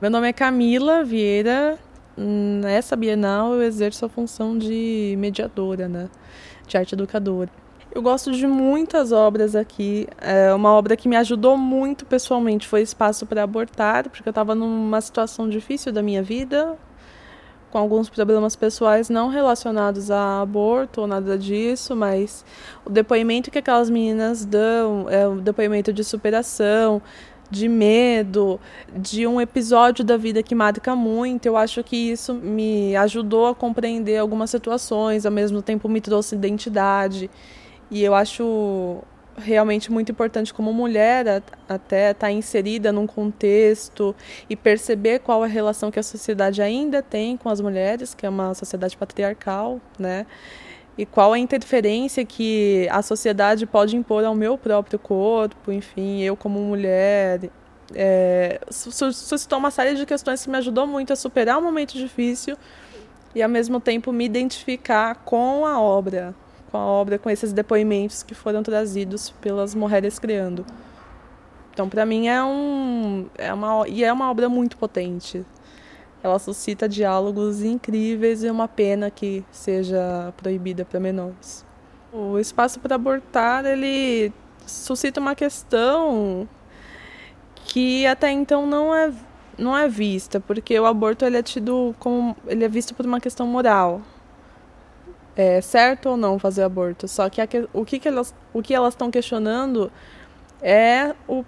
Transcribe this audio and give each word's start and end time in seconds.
Meu 0.00 0.12
nome 0.12 0.28
é 0.28 0.32
Camila 0.32 1.02
Vieira. 1.02 1.76
Nessa 2.16 2.94
Bienal 2.94 3.54
eu 3.54 3.62
exerço 3.62 4.06
a 4.06 4.08
função 4.08 4.56
de 4.56 5.16
mediadora, 5.18 5.88
né? 5.88 6.08
De 6.68 6.78
arte 6.78 6.94
educadora. 6.94 7.50
Eu 7.92 8.00
gosto 8.00 8.30
de 8.30 8.46
muitas 8.46 9.10
obras 9.10 9.56
aqui. 9.56 10.06
É 10.20 10.54
uma 10.54 10.72
obra 10.72 10.96
que 10.96 11.08
me 11.08 11.16
ajudou 11.16 11.56
muito 11.56 12.06
pessoalmente 12.06 12.64
foi 12.64 12.82
Espaço 12.82 13.26
para 13.26 13.42
Abortar, 13.42 14.08
porque 14.08 14.28
eu 14.28 14.30
estava 14.30 14.54
numa 14.54 15.00
situação 15.00 15.48
difícil 15.48 15.92
da 15.92 16.00
minha 16.00 16.22
vida, 16.22 16.76
com 17.72 17.78
alguns 17.78 18.08
problemas 18.08 18.54
pessoais 18.54 19.10
não 19.10 19.28
relacionados 19.28 20.12
a 20.12 20.40
aborto 20.40 21.00
ou 21.00 21.08
nada 21.08 21.36
disso, 21.36 21.96
mas 21.96 22.44
o 22.84 22.90
depoimento 22.90 23.50
que 23.50 23.58
aquelas 23.58 23.90
meninas 23.90 24.44
dão 24.44 25.06
é 25.10 25.26
um 25.26 25.38
depoimento 25.38 25.92
de 25.92 26.04
superação, 26.04 27.02
de 27.50 27.68
medo, 27.68 28.60
de 28.94 29.26
um 29.26 29.40
episódio 29.40 30.04
da 30.04 30.16
vida 30.16 30.42
que 30.42 30.54
marca 30.54 30.94
muito. 30.94 31.46
Eu 31.46 31.56
acho 31.56 31.82
que 31.82 31.96
isso 31.96 32.34
me 32.34 32.94
ajudou 32.96 33.46
a 33.46 33.54
compreender 33.54 34.18
algumas 34.18 34.50
situações, 34.50 35.24
ao 35.24 35.32
mesmo 35.32 35.62
tempo 35.62 35.88
me 35.88 36.00
trouxe 36.00 36.34
identidade. 36.34 37.30
E 37.90 38.02
eu 38.02 38.14
acho 38.14 39.02
realmente 39.38 39.90
muito 39.90 40.10
importante 40.10 40.52
como 40.52 40.72
mulher 40.72 41.42
até 41.68 42.10
estar 42.10 42.26
tá 42.26 42.30
inserida 42.30 42.92
num 42.92 43.06
contexto 43.06 44.14
e 44.50 44.56
perceber 44.56 45.20
qual 45.20 45.42
a 45.42 45.46
relação 45.46 45.90
que 45.90 45.98
a 45.98 46.02
sociedade 46.02 46.60
ainda 46.60 47.02
tem 47.02 47.36
com 47.36 47.48
as 47.48 47.60
mulheres, 47.60 48.14
que 48.14 48.26
é 48.26 48.28
uma 48.28 48.52
sociedade 48.54 48.96
patriarcal, 48.96 49.80
né? 49.98 50.26
E 50.98 51.06
qual 51.06 51.32
a 51.32 51.38
interferência 51.38 52.24
que 52.24 52.88
a 52.90 53.00
sociedade 53.02 53.64
pode 53.64 53.96
impor 53.96 54.24
ao 54.24 54.34
meu 54.34 54.58
próprio 54.58 54.98
corpo, 54.98 55.70
enfim, 55.70 56.22
eu 56.22 56.36
como 56.36 56.58
mulher. 56.58 57.48
É, 57.94 58.60
suscitou 58.70 59.58
uma 59.58 59.70
série 59.70 59.94
de 59.94 60.04
questões 60.04 60.44
que 60.44 60.50
me 60.50 60.58
ajudou 60.58 60.86
muito 60.86 61.10
a 61.12 61.16
superar 61.16 61.56
um 61.56 61.62
momento 61.62 61.94
difícil 61.94 62.54
e 63.34 63.42
ao 63.42 63.48
mesmo 63.48 63.80
tempo 63.80 64.12
me 64.12 64.26
identificar 64.26 65.14
com 65.24 65.64
a 65.64 65.80
obra, 65.80 66.34
com 66.70 66.76
a 66.76 66.84
obra, 66.84 67.18
com 67.18 67.30
esses 67.30 67.52
depoimentos 67.52 68.22
que 68.22 68.34
foram 68.34 68.62
trazidos 68.62 69.30
pelas 69.40 69.74
mulheres 69.74 70.18
criando. 70.18 70.66
Então, 71.72 71.88
para 71.88 72.04
mim 72.04 72.26
é 72.26 72.42
um 72.42 73.26
é 73.38 73.54
uma 73.54 73.88
e 73.88 74.02
é 74.02 74.12
uma 74.12 74.28
obra 74.28 74.48
muito 74.48 74.76
potente. 74.76 75.46
Ela 76.22 76.38
suscita 76.38 76.88
diálogos 76.88 77.62
incríveis 77.62 78.42
e 78.42 78.48
é 78.48 78.52
uma 78.52 78.66
pena 78.68 79.10
que 79.10 79.44
seja 79.50 80.32
proibida 80.36 80.84
para 80.84 80.98
menores. 80.98 81.64
O 82.12 82.38
espaço 82.38 82.80
para 82.80 82.96
abortar 82.96 83.64
ele 83.64 84.32
suscita 84.66 85.20
uma 85.20 85.34
questão 85.34 86.48
que 87.66 88.06
até 88.06 88.30
então 88.30 88.66
não 88.66 88.94
é 88.94 89.12
não 89.56 89.76
é 89.76 89.88
vista, 89.88 90.38
porque 90.38 90.78
o 90.78 90.86
aborto 90.86 91.24
ele 91.24 91.36
é 91.36 91.42
tido 91.42 91.94
como 91.98 92.36
ele 92.46 92.64
é 92.64 92.68
visto 92.68 92.94
por 92.94 93.04
uma 93.04 93.20
questão 93.20 93.46
moral 93.46 94.00
é 95.38 95.60
certo 95.60 96.10
ou 96.10 96.16
não 96.16 96.36
fazer 96.36 96.64
aborto. 96.64 97.06
Só 97.06 97.30
que 97.30 97.40
a, 97.40 97.48
o 97.72 97.84
que, 97.84 98.00
que 98.00 98.08
elas 98.08 98.34
o 98.52 98.60
que 98.60 98.74
elas 98.74 98.94
estão 98.94 99.08
questionando 99.08 99.90
é 100.60 101.14
o 101.28 101.44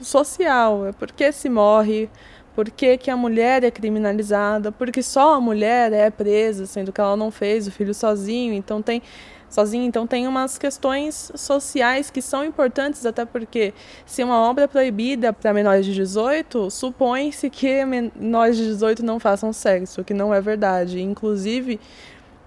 social, 0.00 0.86
é 0.86 0.92
por 0.92 1.10
que 1.10 1.32
se 1.32 1.48
morre, 1.48 2.08
por 2.54 2.70
que, 2.70 2.96
que 2.96 3.10
a 3.10 3.16
mulher 3.16 3.64
é 3.64 3.70
criminalizada, 3.70 4.70
porque 4.70 5.02
só 5.02 5.34
a 5.34 5.40
mulher 5.40 5.92
é 5.92 6.10
presa, 6.10 6.66
sendo 6.66 6.92
que 6.92 7.00
ela 7.00 7.16
não 7.16 7.30
fez 7.30 7.66
o 7.66 7.70
filho 7.70 7.92
sozinho, 7.92 8.52
então 8.52 8.80
tem 8.80 9.02
sozinho, 9.48 9.84
então 9.84 10.06
tem 10.06 10.26
umas 10.26 10.58
questões 10.58 11.30
sociais 11.34 12.10
que 12.10 12.20
são 12.20 12.44
importantes, 12.44 13.06
até 13.06 13.24
porque 13.24 13.72
se 14.04 14.22
uma 14.24 14.38
obra 14.38 14.64
é 14.64 14.66
proibida 14.66 15.32
para 15.32 15.52
menores 15.52 15.86
de 15.86 15.94
18, 15.94 16.70
supõe-se 16.70 17.48
que 17.48 17.84
menores 17.84 18.56
de 18.56 18.64
18 18.64 19.04
não 19.04 19.20
façam 19.20 19.52
sexo, 19.52 20.00
o 20.00 20.04
que 20.04 20.14
não 20.14 20.34
é 20.34 20.40
verdade. 20.40 21.00
Inclusive, 21.00 21.78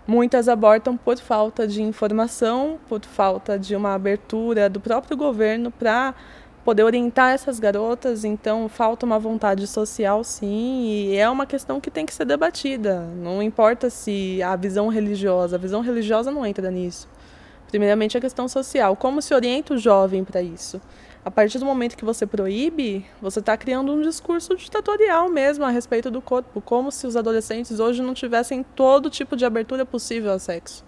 Muitas 0.07 0.47
abortam 0.47 0.95
por 0.95 1.17
falta 1.17 1.67
de 1.67 1.83
informação, 1.83 2.79
por 2.87 3.03
falta 3.03 3.59
de 3.59 3.75
uma 3.75 3.93
abertura 3.93 4.69
do 4.69 4.79
próprio 4.79 5.17
governo 5.17 5.69
para 5.69 6.15
poder 6.67 6.83
orientar 6.83 7.33
essas 7.33 7.61
garotas, 7.61 8.25
então 8.25 8.67
falta 8.67 9.05
uma 9.05 9.17
vontade 9.17 9.65
social, 9.65 10.21
sim, 10.21 10.83
e 10.83 11.15
é 11.15 11.29
uma 11.29 11.45
questão 11.45 11.79
que 11.79 11.89
tem 11.89 12.05
que 12.05 12.13
ser 12.13 12.25
debatida. 12.25 13.07
Não 13.15 13.41
importa 13.41 13.89
se 13.89 14.43
a 14.43 14.53
visão 14.57 14.89
religiosa, 14.89 15.55
a 15.55 15.59
visão 15.59 15.79
religiosa 15.79 16.29
não 16.29 16.45
entra 16.45 16.69
nisso. 16.69 17.07
Primeiramente, 17.69 18.17
a 18.17 18.19
questão 18.19 18.49
social. 18.49 18.97
Como 18.97 19.21
se 19.21 19.33
orienta 19.33 19.75
o 19.75 19.77
jovem 19.77 20.25
para 20.25 20.41
isso? 20.41 20.81
a 21.23 21.31
partir 21.31 21.59
do 21.59 21.65
momento 21.65 21.97
que 21.97 22.05
você 22.05 22.25
proíbe, 22.25 23.05
você 23.21 23.39
está 23.39 23.57
criando 23.57 23.91
um 23.91 24.01
discurso 24.01 24.55
ditatorial 24.55 25.29
mesmo 25.29 25.65
a 25.65 25.69
respeito 25.69 26.09
do 26.09 26.21
corpo, 26.21 26.61
como 26.61 26.89
se 26.89 27.05
os 27.05 27.17
adolescentes 27.17 27.81
hoje 27.81 28.01
não 28.01 28.13
tivessem 28.13 28.63
todo 28.63 29.09
tipo 29.09 29.35
de 29.35 29.43
abertura 29.43 29.85
possível 29.85 30.31
ao 30.31 30.39
sexo. 30.39 30.85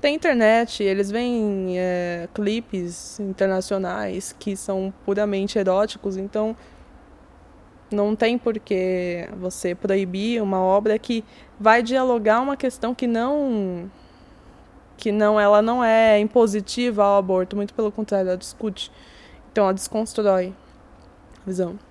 Tem 0.00 0.14
internet, 0.14 0.82
eles 0.82 1.10
veem 1.10 1.74
é, 1.76 2.28
clipes 2.32 3.18
internacionais 3.18 4.32
que 4.38 4.56
são 4.56 4.94
puramente 5.04 5.58
eróticos, 5.58 6.16
então 6.16 6.56
não 7.90 8.14
tem 8.14 8.38
por 8.38 8.58
que 8.60 9.28
você 9.40 9.74
proibir 9.74 10.40
uma 10.40 10.60
obra 10.60 10.98
que 11.00 11.24
vai 11.58 11.82
dialogar 11.82 12.40
uma 12.40 12.56
questão 12.56 12.94
que 12.94 13.06
não 13.06 13.90
que 14.96 15.10
não 15.10 15.38
ela 15.38 15.62
não 15.62 15.82
é 15.82 16.18
impositiva 16.20 17.04
ao 17.04 17.18
aborto, 17.18 17.56
muito 17.56 17.74
pelo 17.74 17.90
contrário, 17.90 18.28
ela 18.28 18.38
discute 18.38 18.92
então 19.50 19.64
ela 19.64 19.74
desconstrói 19.74 20.54
a 21.42 21.44
visão. 21.44 21.87